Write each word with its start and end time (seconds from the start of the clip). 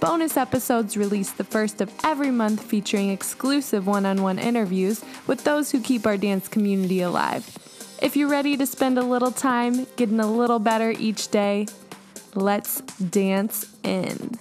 Bonus 0.00 0.36
episodes 0.36 0.96
released 0.96 1.38
the 1.38 1.44
first 1.44 1.80
of 1.80 1.92
every 2.04 2.30
month 2.30 2.62
featuring 2.62 3.10
exclusive 3.10 3.88
one 3.88 4.06
on 4.06 4.22
one 4.22 4.38
interviews 4.38 5.04
with 5.26 5.42
those 5.42 5.72
who 5.72 5.80
keep 5.80 6.06
our 6.06 6.16
dance 6.16 6.46
community 6.46 7.00
alive. 7.00 7.58
If 8.00 8.16
you're 8.16 8.28
ready 8.28 8.56
to 8.58 8.64
spend 8.64 8.96
a 8.96 9.02
little 9.02 9.32
time 9.32 9.88
getting 9.96 10.20
a 10.20 10.30
little 10.30 10.60
better 10.60 10.92
each 10.92 11.28
day, 11.32 11.66
let's 12.36 12.80
dance 12.92 13.74
in. 13.82 14.38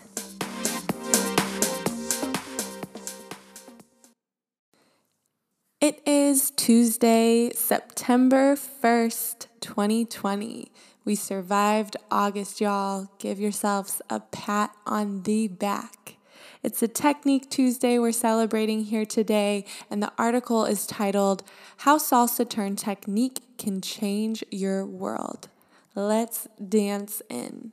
It 5.81 6.03
is 6.05 6.51
Tuesday, 6.51 7.49
September 7.55 8.55
1st, 8.55 9.47
2020. 9.61 10.71
We 11.07 11.15
survived 11.15 11.95
August, 12.11 12.59
y'all. 12.59 13.07
Give 13.17 13.39
yourselves 13.39 14.01
a 14.09 14.19
pat 14.19 14.75
on 14.85 15.23
the 15.23 15.47
back. 15.47 16.17
It's 16.61 16.83
a 16.83 16.89
Technique 16.89 17.49
Tuesday 17.49 17.97
we're 17.97 18.11
celebrating 18.11 18.83
here 18.83 19.05
today, 19.05 19.63
and 19.89 20.03
the 20.03 20.11
article 20.17 20.65
is 20.65 20.85
titled 20.85 21.43
How 21.77 21.97
Salsa 21.97 22.49
Turn 22.49 22.75
Technique 22.75 23.39
Can 23.57 23.79
Change 23.79 24.43
Your 24.51 24.85
World. 24.85 25.47
Let's 25.95 26.49
dance 26.67 27.21
in. 27.29 27.71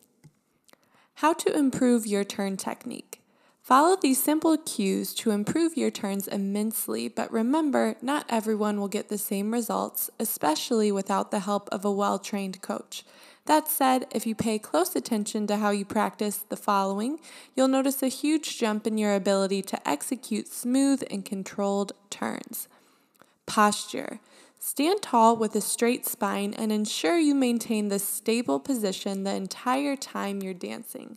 How 1.14 1.32
to 1.32 1.58
improve 1.58 2.06
your 2.06 2.22
turn 2.22 2.56
technique. 2.56 3.20
Follow 3.64 3.96
these 3.96 4.22
simple 4.22 4.58
cues 4.58 5.14
to 5.14 5.30
improve 5.30 5.74
your 5.74 5.90
turns 5.90 6.28
immensely, 6.28 7.08
but 7.08 7.32
remember, 7.32 7.96
not 8.02 8.26
everyone 8.28 8.78
will 8.78 8.88
get 8.88 9.08
the 9.08 9.16
same 9.16 9.54
results, 9.54 10.10
especially 10.20 10.92
without 10.92 11.30
the 11.30 11.40
help 11.40 11.70
of 11.72 11.82
a 11.82 11.90
well 11.90 12.18
trained 12.18 12.60
coach. 12.60 13.04
That 13.46 13.66
said, 13.66 14.06
if 14.10 14.26
you 14.26 14.34
pay 14.34 14.58
close 14.58 14.94
attention 14.94 15.46
to 15.46 15.56
how 15.56 15.70
you 15.70 15.86
practice 15.86 16.44
the 16.46 16.58
following, 16.58 17.20
you'll 17.56 17.68
notice 17.68 18.02
a 18.02 18.08
huge 18.08 18.58
jump 18.58 18.86
in 18.86 18.98
your 18.98 19.14
ability 19.14 19.62
to 19.62 19.88
execute 19.88 20.46
smooth 20.46 21.02
and 21.10 21.24
controlled 21.24 21.92
turns. 22.10 22.68
Posture. 23.46 24.20
Stand 24.60 25.00
tall 25.00 25.36
with 25.36 25.56
a 25.56 25.62
straight 25.62 26.04
spine 26.04 26.52
and 26.52 26.70
ensure 26.70 27.16
you 27.18 27.34
maintain 27.34 27.88
this 27.88 28.06
stable 28.06 28.60
position 28.60 29.24
the 29.24 29.34
entire 29.34 29.96
time 29.96 30.42
you're 30.42 30.52
dancing. 30.52 31.16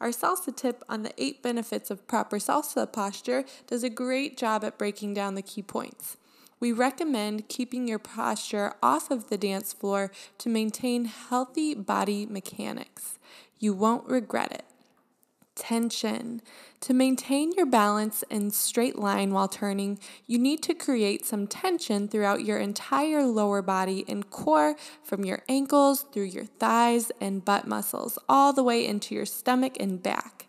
Our 0.00 0.10
salsa 0.10 0.54
tip 0.54 0.84
on 0.88 1.02
the 1.02 1.12
eight 1.18 1.42
benefits 1.42 1.90
of 1.90 2.06
proper 2.06 2.38
salsa 2.38 2.90
posture 2.90 3.44
does 3.66 3.82
a 3.82 3.90
great 3.90 4.36
job 4.36 4.64
at 4.64 4.78
breaking 4.78 5.14
down 5.14 5.34
the 5.34 5.42
key 5.42 5.62
points. 5.62 6.16
We 6.60 6.72
recommend 6.72 7.48
keeping 7.48 7.88
your 7.88 7.98
posture 7.98 8.74
off 8.82 9.10
of 9.10 9.28
the 9.28 9.38
dance 9.38 9.72
floor 9.72 10.10
to 10.38 10.48
maintain 10.48 11.06
healthy 11.06 11.74
body 11.74 12.26
mechanics. 12.26 13.18
You 13.58 13.74
won't 13.74 14.08
regret 14.08 14.52
it. 14.52 14.64
Tension. 15.58 16.40
To 16.82 16.94
maintain 16.94 17.50
your 17.52 17.66
balance 17.66 18.22
and 18.30 18.54
straight 18.54 18.96
line 18.96 19.32
while 19.32 19.48
turning, 19.48 19.98
you 20.28 20.38
need 20.38 20.62
to 20.62 20.72
create 20.72 21.26
some 21.26 21.48
tension 21.48 22.06
throughout 22.06 22.44
your 22.44 22.58
entire 22.58 23.24
lower 23.24 23.60
body 23.60 24.04
and 24.06 24.30
core 24.30 24.76
from 25.02 25.24
your 25.24 25.42
ankles 25.48 26.02
through 26.12 26.24
your 26.26 26.44
thighs 26.44 27.10
and 27.20 27.44
butt 27.44 27.66
muscles, 27.66 28.20
all 28.28 28.52
the 28.52 28.62
way 28.62 28.86
into 28.86 29.16
your 29.16 29.26
stomach 29.26 29.76
and 29.80 30.00
back. 30.00 30.46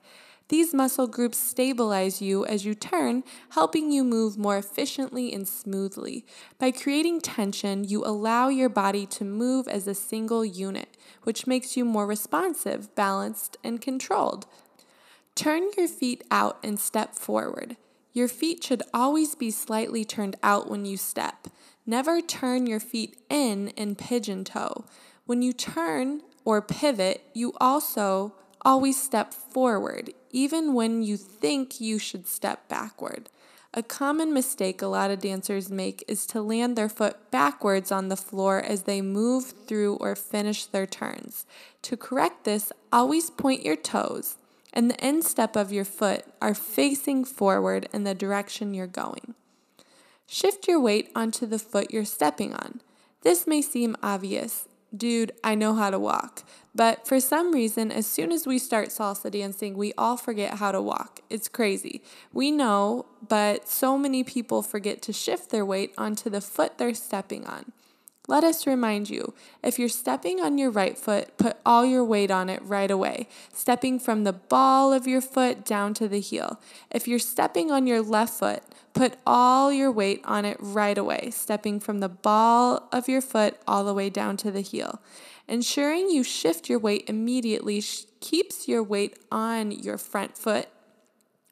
These 0.50 0.74
muscle 0.74 1.08
groups 1.08 1.38
stabilize 1.38 2.22
you 2.22 2.46
as 2.46 2.66
you 2.66 2.74
turn, 2.74 3.24
helping 3.50 3.92
you 3.92 4.04
move 4.04 4.38
more 4.38 4.58
efficiently 4.58 5.32
and 5.34 5.48
smoothly. 5.48 6.26
By 6.58 6.72
creating 6.72 7.22
tension, 7.22 7.84
you 7.84 8.04
allow 8.04 8.50
your 8.50 8.70
body 8.70 9.06
to 9.08 9.24
move 9.24 9.68
as 9.68 9.88
a 9.88 9.94
single 9.94 10.44
unit, 10.44 10.98
which 11.24 11.46
makes 11.46 11.78
you 11.78 11.86
more 11.86 12.08
responsive, 12.08 12.94
balanced, 12.96 13.58
and 13.64 13.80
controlled. 13.80 14.48
Turn 15.36 15.70
your 15.78 15.88
feet 15.88 16.24
out 16.30 16.60
and 16.64 16.80
step 16.80 17.16
forward. 17.16 17.78
Your 18.12 18.28
feet 18.28 18.64
should 18.64 18.84
always 18.94 19.36
be 19.36 19.52
slightly 19.52 20.04
turned 20.04 20.36
out 20.44 20.70
when 20.70 20.86
you 20.86 20.98
step. 20.98 21.48
Never 21.86 22.22
turn 22.22 22.68
your 22.68 22.80
feet 22.80 23.18
in 23.30 23.70
and 23.78 23.98
pigeon 23.98 24.44
toe. 24.44 24.86
When 25.26 25.42
you 25.42 25.54
turn 25.54 26.22
or 26.44 26.62
pivot, 26.62 27.24
you 27.34 27.54
also 27.62 28.34
always 28.62 29.02
step 29.02 29.34
forward, 29.34 30.12
even 30.32 30.74
when 30.74 31.02
you 31.04 31.18
think 31.18 31.80
you 31.80 32.00
should 32.00 32.28
step 32.28 32.68
backward. 32.68 33.30
A 33.74 33.84
common 33.84 34.34
mistake 34.34 34.82
a 34.82 34.88
lot 34.88 35.12
of 35.12 35.20
dancers 35.20 35.70
make 35.70 36.04
is 36.08 36.26
to 36.28 36.42
land 36.42 36.76
their 36.76 36.90
foot 36.90 37.30
backwards 37.30 37.92
on 37.92 38.10
the 38.10 38.18
floor 38.18 38.60
as 38.60 38.84
they 38.84 39.02
move 39.02 39.54
through 39.68 39.96
or 39.96 40.16
finish 40.16 40.66
their 40.66 40.88
turns. 40.88 41.46
To 41.84 41.96
correct 41.96 42.46
this, 42.46 42.72
always 42.92 43.30
point 43.30 43.64
your 43.64 43.76
toes 43.76 44.38
and 44.74 44.90
the 44.90 45.08
instep 45.08 45.56
of 45.56 45.72
your 45.72 45.86
foot 45.86 46.26
are 46.42 46.54
facing 46.54 47.26
forward 47.26 47.90
in 47.94 48.04
the 48.04 48.14
direction 48.14 48.74
you're 48.74 48.88
going. 48.88 49.36
Shift 50.28 50.68
your 50.68 50.80
weight 50.80 51.12
onto 51.16 51.46
the 51.46 51.60
foot 51.60 51.92
you're 51.92 52.06
stepping 52.06 52.54
on. 52.54 52.82
This 53.22 53.48
may 53.48 53.62
seem 53.62 53.96
obvious, 54.04 54.68
dude, 54.96 55.32
I 55.44 55.56
know 55.56 55.74
how 55.74 55.90
to 55.90 56.00
walk. 56.00 56.44
But 56.76 57.08
for 57.08 57.20
some 57.20 57.52
reason, 57.52 57.92
as 57.92 58.06
soon 58.06 58.32
as 58.32 58.46
we 58.46 58.60
start 58.60 58.90
salsa 58.90 59.32
dancing, 59.32 59.76
we 59.76 59.92
all 59.98 60.18
forget 60.18 60.56
how 60.56 60.72
to 60.72 60.82
walk. 60.82 61.20
It's 61.30 61.48
crazy. 61.48 62.02
We 62.32 62.52
know, 62.52 63.08
but 63.28 63.68
so 63.68 63.98
many 63.98 64.24
people 64.24 64.62
forget 64.62 65.02
to 65.04 65.14
shift 65.14 65.50
their 65.50 65.66
weight 65.66 65.94
onto 65.98 66.30
the 66.30 66.42
foot 66.42 66.78
they're 66.78 66.94
stepping 66.94 67.46
on. 67.46 67.72
Let 68.28 68.44
us 68.44 68.68
remind 68.68 69.10
you 69.10 69.34
if 69.64 69.80
you're 69.80 69.90
stepping 69.90 70.40
on 70.40 70.58
your 70.60 70.70
right 70.70 70.98
foot, 70.98 71.36
put 71.38 71.58
all 71.66 71.84
your 71.84 72.04
weight 72.04 72.30
on 72.30 72.48
it 72.48 72.62
right 72.64 72.92
away, 72.92 73.28
stepping 73.54 74.00
from 74.00 74.24
the 74.24 74.34
ball 74.34 74.94
of 74.94 75.08
your 75.08 75.22
foot 75.22 75.66
down 75.66 75.96
to 75.96 76.08
the 76.08 76.20
heel. 76.20 76.62
If 76.92 77.08
you're 77.08 77.18
stepping 77.18 77.72
on 77.72 77.88
your 77.88 78.04
left 78.04 78.34
foot, 78.34 78.62
put 78.94 79.16
all 79.26 79.74
your 79.74 79.92
weight 79.92 80.22
on 80.26 80.46
it 80.46 80.58
right 80.60 80.98
away, 80.98 81.32
stepping 81.32 81.80
from 81.80 82.02
the 82.02 82.10
ball 82.10 82.88
of 82.92 83.08
your 83.08 83.22
foot 83.22 83.58
all 83.68 83.84
the 83.84 83.96
way 83.96 84.12
down 84.12 84.38
to 84.38 84.52
the 84.52 84.62
heel. 84.62 85.02
Ensuring 85.48 86.12
you 86.12 86.24
shift 86.24 86.70
your 86.70 86.78
weight 86.78 87.06
immediately 87.10 87.82
keeps 88.20 88.68
your 88.68 88.84
weight 88.84 89.18
on 89.32 89.72
your 89.72 89.98
front 89.98 90.38
foot, 90.38 90.68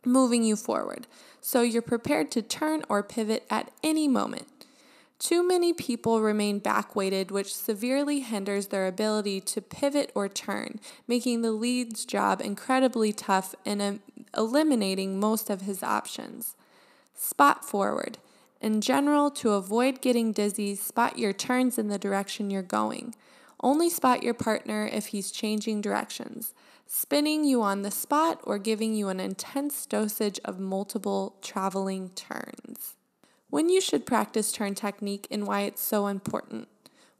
moving 0.06 0.44
you 0.44 0.56
forward, 0.56 1.07
so 1.41 1.63
you're 1.63 1.81
prepared 1.81 2.29
to 2.29 2.44
turn 2.44 2.83
or 2.88 3.01
pivot 3.01 3.44
at 3.50 3.72
any 3.83 4.07
moment. 4.07 4.47
Too 5.19 5.45
many 5.45 5.73
people 5.73 6.22
remain 6.22 6.59
back-weighted, 6.59 7.31
which 7.31 7.55
severely 7.55 8.19
hinders 8.19 8.67
their 8.67 8.88
ability 8.88 9.41
to 9.41 9.61
pivot 9.61 10.11
or 10.13 10.29
turn, 10.29 10.79
making 11.07 11.41
the 11.41 11.51
lead's 11.51 12.05
job 12.05 12.39
incredibly 12.39 13.11
tough 13.11 13.56
and 13.66 14.00
eliminating 14.38 15.19
most 15.19 15.50
of 15.50 15.61
his 15.61 15.81
options. 15.81 16.56
Spot 17.16 17.66
forward. 17.66 18.19
In 18.61 18.79
general, 18.79 19.31
to 19.31 19.51
avoid 19.51 20.01
getting 20.01 20.31
dizzy, 20.33 20.75
spot 20.75 21.17
your 21.17 21.33
turns 21.33 21.79
in 21.79 21.88
the 21.88 21.97
direction 21.97 22.51
you're 22.51 22.61
going. 22.61 23.16
Only 23.61 23.89
spot 23.89 24.22
your 24.22 24.35
partner 24.35 24.88
if 24.91 25.07
he's 25.07 25.31
changing 25.31 25.81
directions, 25.81 26.53
spinning 26.85 27.44
you 27.44 27.63
on 27.63 27.81
the 27.81 27.89
spot, 27.89 28.39
or 28.44 28.59
giving 28.59 28.94
you 28.94 29.09
an 29.09 29.19
intense 29.19 29.88
dosage 29.88 30.39
of 30.45 30.59
multiple 30.59 31.38
traveling 31.41 32.09
turns. 32.09 32.97
When 33.50 33.69
you 33.69 33.80
should 33.80 34.06
practice 34.06 34.52
turn 34.52 34.75
technique 34.75 35.25
and 35.31 35.48
why 35.48 35.62
it's 35.62 35.81
so 35.81 36.07
important. 36.07 36.68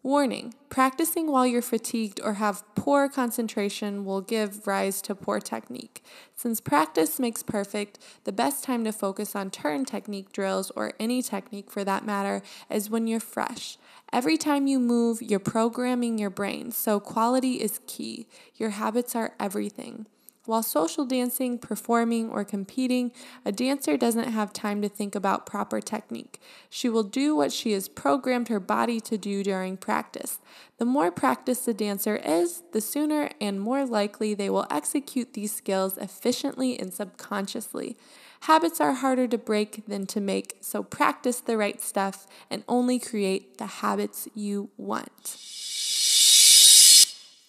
Warning 0.04 0.54
practicing 0.70 1.32
while 1.32 1.48
you're 1.48 1.62
fatigued 1.62 2.20
or 2.22 2.34
have 2.34 2.64
poor 2.76 3.10
concentration 3.10 4.06
will 4.06 4.22
give 4.22 4.68
rise 4.68 5.02
to 5.04 5.16
poor 5.16 5.40
technique. 5.40 6.04
Since 6.36 6.62
practice 6.62 7.20
makes 7.20 7.44
perfect, 7.44 8.00
the 8.26 8.32
best 8.32 8.64
time 8.64 8.84
to 8.84 8.92
focus 8.92 9.36
on 9.36 9.52
turn 9.52 9.86
technique 9.86 10.32
drills, 10.32 10.70
or 10.76 10.94
any 11.00 11.22
technique 11.22 11.72
for 11.72 11.84
that 11.84 12.06
matter, 12.06 12.42
is 12.70 12.90
when 12.90 13.08
you're 13.08 13.20
fresh. 13.20 13.78
Every 14.14 14.38
time 14.38 14.68
you 14.68 14.80
move, 14.80 15.22
you're 15.22 15.40
programming 15.40 16.18
your 16.18 16.30
brain, 16.30 16.72
so 16.72 17.00
quality 17.00 17.56
is 17.56 17.80
key. 17.88 18.28
Your 18.56 18.72
habits 18.72 19.16
are 19.16 19.34
everything. 19.40 20.06
While 20.48 20.64
social 20.64 21.06
dancing, 21.06 21.60
performing, 21.60 22.30
or 22.30 22.46
competing, 22.46 23.12
a 23.44 23.52
dancer 23.52 23.98
doesn't 23.98 24.32
have 24.32 24.54
time 24.54 24.82
to 24.82 24.88
think 24.88 25.14
about 25.14 25.46
proper 25.46 25.82
technique. 25.82 26.40
She 26.70 26.88
will 26.88 27.04
do 27.04 27.36
what 27.36 27.52
she 27.52 27.74
has 27.74 27.90
programmed 27.90 28.48
her 28.48 28.62
body 28.62 29.02
to 29.02 29.18
do 29.18 29.44
during 29.44 29.76
practice. 29.76 30.40
The 30.78 30.86
more 30.86 31.12
practiced 31.12 31.66
the 31.66 31.74
dancer 31.74 32.16
is, 32.16 32.64
the 32.72 32.80
sooner 32.80 33.30
and 33.42 33.60
more 33.60 33.86
likely 33.86 34.34
they 34.34 34.50
will 34.50 34.66
execute 34.72 35.34
these 35.34 35.54
skills 35.54 35.98
efficiently 35.98 36.80
and 36.80 36.94
subconsciously. 36.94 37.98
Habits 38.42 38.80
are 38.80 38.94
harder 38.94 39.28
to 39.28 39.38
break 39.38 39.86
than 39.86 40.06
to 40.06 40.22
make, 40.22 40.60
so 40.62 40.82
practice 40.82 41.42
the 41.42 41.58
right 41.58 41.82
stuff 41.82 42.26
and 42.50 42.64
only 42.70 43.00
create 43.00 43.58
the 43.58 43.66
habits 43.66 44.30
you 44.34 44.70
want. 44.78 45.67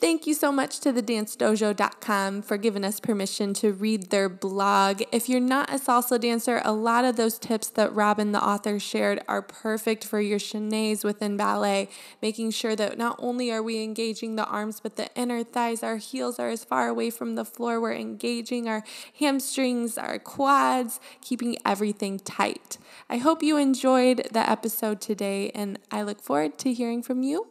Thank 0.01 0.29
you 0.29 0.35
so 0.35 0.53
much 0.53 0.79
to 0.81 0.93
thedancedojo.com 0.93 2.43
for 2.43 2.57
giving 2.57 2.85
us 2.85 3.01
permission 3.01 3.53
to 3.55 3.73
read 3.73 4.11
their 4.11 4.29
blog. 4.29 5.03
If 5.11 5.29
you're 5.29 5.41
not 5.41 5.71
a 5.71 5.75
salsa 5.75 6.21
dancer, 6.21 6.63
a 6.65 6.73
lot 6.73 7.05
of 7.05 7.17
those 7.17 7.37
tips 7.37 7.67
that 7.71 7.93
Robin, 7.93 8.31
the 8.31 8.41
author, 8.41 8.79
shared 8.79 9.21
are 9.27 9.43
perfect 9.43 10.05
for 10.05 10.21
your 10.21 10.39
chaînés 10.39 11.03
within 11.03 11.37
ballet, 11.37 11.89
making 12.23 12.53
sure 12.53 12.77
that 12.77 12.97
not 12.97 13.17
only 13.19 13.51
are 13.51 13.61
we 13.61 13.83
engaging 13.83 14.37
the 14.37 14.47
arms, 14.47 14.79
but 14.79 14.95
the 14.95 15.09
inner 15.17 15.43
thighs, 15.43 15.83
our 15.83 15.97
heels 15.97 16.39
are 16.39 16.51
as 16.51 16.63
far 16.63 16.87
away 16.87 17.11
from 17.11 17.35
the 17.35 17.45
floor. 17.45 17.81
We're 17.81 17.95
engaging 17.95 18.69
our 18.69 18.85
hamstrings, 19.19 19.99
our 19.99 20.21
quads, 20.21 21.01
keeping 21.21 21.57
everything 21.67 22.21
tight. 22.21 22.79
I 23.11 23.17
hope 23.17 23.43
you 23.43 23.57
enjoyed 23.57 24.29
the 24.31 24.49
episode 24.49 25.01
today, 25.01 25.51
and 25.57 25.77
I 25.91 26.03
look 26.03 26.23
forward 26.23 26.57
to 26.59 26.73
hearing 26.73 27.03
from 27.03 27.25
you 27.25 27.49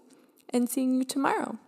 and 0.49 0.69
seeing 0.69 0.95
you 0.95 1.03
tomorrow. 1.03 1.59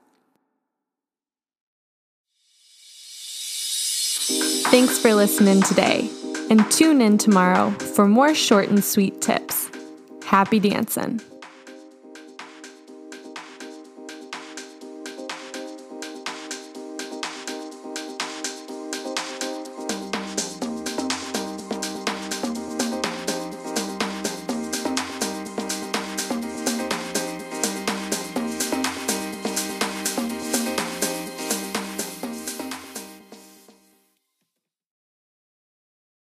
Thanks 4.71 4.99
for 4.99 5.15
listening 5.15 5.63
today, 5.63 6.07
and 6.51 6.69
tune 6.71 7.01
in 7.01 7.17
tomorrow 7.17 7.71
for 7.71 8.07
more 8.07 8.35
short 8.35 8.69
and 8.69 8.83
sweet 8.83 9.19
tips. 9.19 9.67
Happy 10.23 10.59
dancing! 10.59 11.19